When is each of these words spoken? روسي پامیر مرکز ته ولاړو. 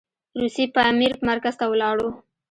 روسي 0.39 0.65
پامیر 0.75 1.13
مرکز 1.29 1.55
ته 1.59 1.65
ولاړو. 1.71 2.09